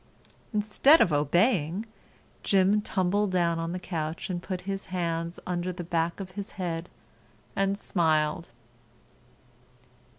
Instead 0.51 0.99
of 0.99 1.13
obeying, 1.13 1.85
Jim 2.41 2.81
tumbled 2.81 3.29
down 3.29 3.59
on 3.59 3.71
the 3.71 3.77
couch 3.77 4.31
and 4.31 4.41
put 4.41 4.61
his 4.61 4.85
hands 4.87 5.39
under 5.45 5.71
the 5.71 5.83
back 5.83 6.19
of 6.19 6.31
his 6.31 6.53
head 6.53 6.89
and 7.55 7.77
smiled. 7.77 8.49